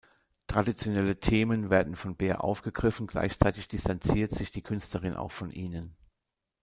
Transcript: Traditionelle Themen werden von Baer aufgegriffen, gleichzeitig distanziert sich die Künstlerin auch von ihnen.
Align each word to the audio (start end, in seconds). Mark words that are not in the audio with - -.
Traditionelle 0.47 1.19
Themen 1.19 1.69
werden 1.69 1.95
von 1.95 2.15
Baer 2.15 2.43
aufgegriffen, 2.43 3.05
gleichzeitig 3.05 3.67
distanziert 3.67 4.31
sich 4.31 4.49
die 4.49 4.63
Künstlerin 4.63 5.13
auch 5.15 5.29
von 5.29 5.51
ihnen. 5.51 5.95